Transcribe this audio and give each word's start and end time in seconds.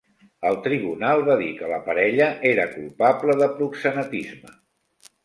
El 0.51 0.55
tribunal 0.67 1.19
va 1.27 1.35
dir 1.41 1.49
que 1.59 1.69
la 1.71 1.77
parella 1.89 2.29
era 2.53 2.65
culpable 2.71 3.37
de 3.43 3.51
proxenetisme. 3.61 4.57